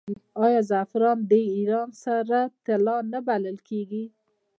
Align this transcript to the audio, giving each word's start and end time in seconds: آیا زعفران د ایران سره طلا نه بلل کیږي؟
آیا 0.45 0.61
زعفران 0.69 1.17
د 1.31 1.33
ایران 1.55 1.89
سره 2.03 2.39
طلا 2.65 2.97
نه 3.11 3.19
بلل 3.27 3.57
کیږي؟ 3.67 4.05